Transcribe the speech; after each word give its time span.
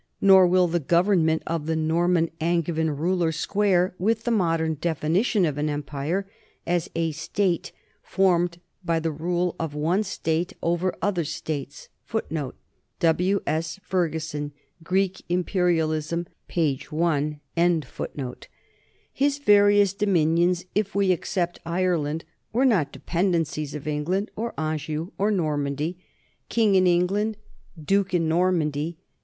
Nor 0.19 0.47
will 0.47 0.67
the 0.67 0.79
government 0.79 1.43
of 1.45 1.67
the 1.67 1.75
Norman 1.75 2.31
An 2.39 2.63
gevin 2.63 2.89
ruler 2.97 3.31
square 3.31 3.93
with 3.99 4.23
the 4.23 4.31
modern 4.31 4.73
definition 4.81 5.45
of 5.45 5.59
an 5.59 5.69
em 5.69 5.83
pire 5.83 6.27
as 6.65 6.89
"a 6.95 7.11
state 7.11 7.71
formed 8.01 8.59
by 8.83 8.99
the 8.99 9.11
rule 9.11 9.55
of 9.59 9.75
one 9.75 10.01
state 10.01 10.53
over 10.63 10.95
other 11.03 11.23
states." 11.23 11.87
l 12.33 12.53
His 12.99 13.77
various 13.77 13.77
dominions, 19.93 20.65
if 20.73 20.95
we 20.95 21.11
except 21.11 21.59
Ireland, 21.63 22.25
were 22.51 22.65
not 22.65 22.91
dependencies 22.91 23.75
of 23.75 23.87
England, 23.87 24.31
or 24.35 24.59
Anjou, 24.59 25.11
or 25.19 25.29
Normandy. 25.29 25.99
King 26.49 26.73
in 26.73 26.87
England, 26.87 27.37
duke 27.79 28.15
in 28.15 28.27
Normandy, 28.27 28.81
1 28.87 28.91
W. 28.93 28.97